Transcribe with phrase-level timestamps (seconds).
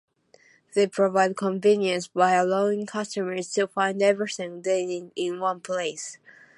[0.73, 6.17] They provide convenience by allowing customers to find everything they need in one place.